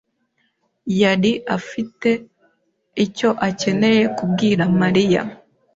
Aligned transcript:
yari 1.01 1.31
afite 1.57 2.09
icyo 3.05 3.29
akeneye 3.47 4.03
kubwira 4.17 4.61
Mariya. 4.81 5.21